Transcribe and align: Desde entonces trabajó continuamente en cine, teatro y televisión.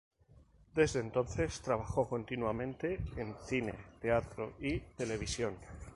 Desde 0.73 0.99
entonces 0.99 1.61
trabajó 1.61 2.09
continuamente 2.09 2.99
en 3.17 3.35
cine, 3.45 3.75
teatro 4.01 4.53
y 4.59 4.79
televisión. 4.79 5.53